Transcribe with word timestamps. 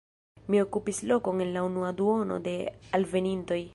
Mi 0.53 0.61
okupis 0.61 1.01
lokon 1.11 1.43
en 1.45 1.53
la 1.57 1.65
unua 1.67 1.91
duono 2.01 2.39
de 2.49 2.55
alvenintoj. 3.01 3.61